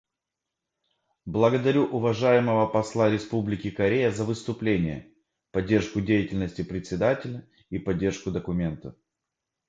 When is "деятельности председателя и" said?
6.01-7.77